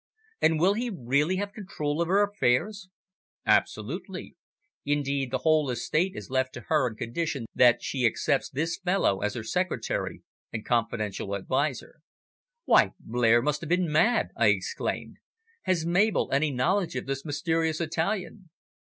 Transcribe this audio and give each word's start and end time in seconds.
"And 0.41 0.59
will 0.59 0.73
he 0.73 0.89
really 0.89 1.35
have 1.35 1.53
control 1.53 2.01
of 2.01 2.07
her 2.07 2.23
affairs?" 2.23 2.89
"Absolutely. 3.45 4.35
Indeed, 4.83 5.29
the 5.29 5.37
whole 5.45 5.69
estate 5.69 6.15
is 6.15 6.31
left 6.31 6.55
to 6.55 6.61
her 6.69 6.89
on 6.89 6.95
condition 6.95 7.45
that 7.53 7.83
she 7.83 8.07
accepts 8.07 8.49
this 8.49 8.79
fellow 8.79 9.19
as 9.21 9.35
her 9.35 9.43
secretary 9.43 10.23
and 10.51 10.65
confidential 10.65 11.35
adviser." 11.35 11.99
"Why, 12.65 12.93
Blair 12.99 13.43
must 13.43 13.61
have 13.61 13.69
been 13.69 13.91
mad!" 13.91 14.29
I 14.35 14.47
exclaimed. 14.47 15.17
"Has 15.65 15.85
Mabel 15.85 16.31
any 16.31 16.49
knowledge 16.49 16.95
of 16.95 17.05
this 17.05 17.23
mysterious 17.23 17.79
Italian?" 17.79 18.49